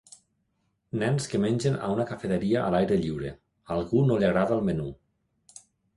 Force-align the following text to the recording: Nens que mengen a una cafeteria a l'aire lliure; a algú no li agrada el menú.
Nens 1.01 1.27
que 1.33 1.41
mengen 1.43 1.77
a 1.87 1.89
una 1.95 2.07
cafeteria 2.11 2.63
a 2.63 2.71
l'aire 2.77 2.97
lliure; 3.03 3.35
a 3.69 3.73
algú 3.77 4.03
no 4.09 4.19
li 4.23 4.29
agrada 4.31 4.57
el 4.57 4.65
menú. 4.71 4.87